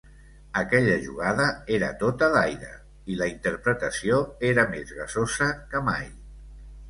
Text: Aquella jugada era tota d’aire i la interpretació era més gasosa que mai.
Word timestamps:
Aquella 0.59 0.93
jugada 1.01 1.43
era 1.75 1.89
tota 2.03 2.29
d’aire 2.35 2.71
i 3.15 3.19
la 3.19 3.27
interpretació 3.33 4.17
era 4.53 4.67
més 4.75 4.95
gasosa 5.01 5.51
que 5.75 5.83
mai. 5.91 6.09